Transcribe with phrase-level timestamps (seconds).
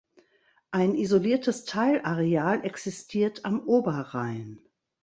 [0.71, 4.57] Ein isoliertes Teilareal existiert am Oberrhein.